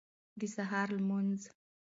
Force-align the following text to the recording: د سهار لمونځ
د 0.39 0.41
سهار 0.55 0.87
لمونځ 0.97 1.41